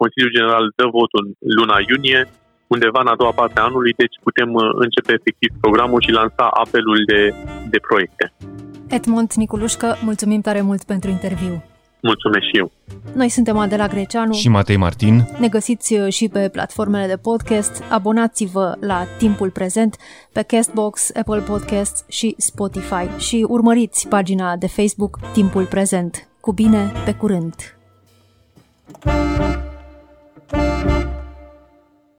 Consiliul 0.00 0.36
General 0.36 0.64
dă 0.78 0.86
votul 0.98 1.20
în 1.24 1.28
luna 1.58 1.76
iunie, 1.90 2.20
undeva 2.74 3.00
în 3.02 3.12
a 3.12 3.20
doua 3.20 3.34
parte 3.40 3.60
a 3.60 3.68
anului, 3.68 3.92
deci 4.02 4.16
putem 4.26 4.50
începe 4.84 5.12
efectiv 5.18 5.50
programul 5.60 6.00
și 6.06 6.16
lansa 6.18 6.46
apelul 6.64 7.00
de, 7.12 7.20
de 7.72 7.78
proiecte. 7.88 8.24
Edmond 8.88 9.30
Niculușcă, 9.32 9.88
mulțumim 10.08 10.40
tare 10.40 10.60
mult 10.60 10.82
pentru 10.84 11.10
interviu. 11.10 11.69
Mulțumesc 12.02 12.44
și 12.44 12.56
eu. 12.56 12.72
Noi 13.14 13.28
suntem 13.28 13.56
Adela 13.56 13.86
Greceanu 13.86 14.32
și 14.32 14.48
Matei 14.48 14.76
Martin. 14.76 15.28
Ne 15.38 15.48
găsiți 15.48 15.94
uh, 15.94 16.12
și 16.12 16.28
pe 16.28 16.48
platformele 16.48 17.06
de 17.06 17.16
podcast. 17.16 17.82
Abonați-vă 17.90 18.76
la 18.80 19.06
Timpul 19.18 19.50
Prezent 19.50 19.96
pe 20.32 20.42
Castbox, 20.42 21.10
Apple 21.14 21.40
Podcasts 21.40 22.04
și 22.08 22.34
Spotify 22.38 23.18
și 23.18 23.46
urmăriți 23.48 24.08
pagina 24.08 24.56
de 24.56 24.66
Facebook 24.66 25.18
Timpul 25.32 25.64
Prezent. 25.64 26.28
Cu 26.40 26.52
bine, 26.52 26.92
pe 27.04 27.12
curând! 27.12 27.54
thank 30.50 31.04
you 31.04 31.09